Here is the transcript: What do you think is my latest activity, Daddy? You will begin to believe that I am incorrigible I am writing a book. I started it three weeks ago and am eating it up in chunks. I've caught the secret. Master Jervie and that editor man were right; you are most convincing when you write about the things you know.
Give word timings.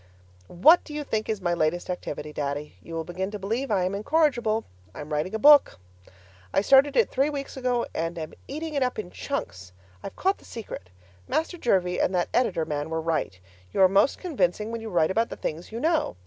What 0.47 0.83
do 0.83 0.95
you 0.95 1.03
think 1.03 1.29
is 1.29 1.43
my 1.43 1.53
latest 1.53 1.87
activity, 1.87 2.33
Daddy? 2.33 2.73
You 2.81 2.95
will 2.95 3.03
begin 3.03 3.29
to 3.29 3.37
believe 3.37 3.67
that 3.67 3.77
I 3.77 3.83
am 3.83 3.93
incorrigible 3.93 4.65
I 4.95 5.01
am 5.01 5.13
writing 5.13 5.35
a 5.35 5.37
book. 5.37 5.77
I 6.51 6.61
started 6.61 6.95
it 6.97 7.11
three 7.11 7.29
weeks 7.29 7.55
ago 7.55 7.85
and 7.93 8.17
am 8.17 8.33
eating 8.47 8.73
it 8.73 8.81
up 8.81 8.97
in 8.97 9.11
chunks. 9.11 9.73
I've 10.01 10.15
caught 10.15 10.39
the 10.39 10.43
secret. 10.45 10.89
Master 11.27 11.55
Jervie 11.55 11.99
and 12.01 12.15
that 12.15 12.29
editor 12.33 12.65
man 12.65 12.89
were 12.89 12.99
right; 12.99 13.39
you 13.71 13.79
are 13.79 13.87
most 13.87 14.17
convincing 14.17 14.71
when 14.71 14.81
you 14.81 14.89
write 14.89 15.11
about 15.11 15.29
the 15.29 15.35
things 15.35 15.71
you 15.71 15.79
know. 15.79 16.15